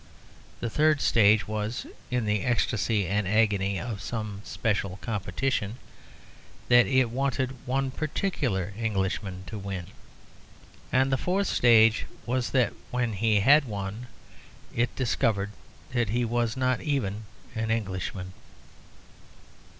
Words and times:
The 0.61 0.69
third 0.71 0.99
stage 0.99 1.47
was 1.47 1.85
(in 2.09 2.25
the 2.25 2.41
ecstasy 2.41 3.05
and 3.05 3.27
agony 3.27 3.79
of 3.79 4.01
some 4.01 4.41
special 4.43 4.97
competition) 4.97 5.77
that 6.69 6.87
it 6.87 7.11
wanted 7.11 7.55
one 7.67 7.91
particular 7.91 8.73
Englishman 8.75 9.43
to 9.45 9.59
win. 9.59 9.85
And 10.91 11.11
the 11.11 11.19
fourth 11.19 11.49
stage 11.49 12.07
was 12.25 12.49
that 12.49 12.73
when 12.89 13.13
he 13.13 13.41
had 13.41 13.65
won, 13.65 14.07
it 14.73 14.95
discovered 14.95 15.51
that 15.91 16.09
he 16.09 16.25
was 16.25 16.57
not 16.57 16.81
even 16.81 17.25
an 17.53 17.69
Englishman. 17.69 18.33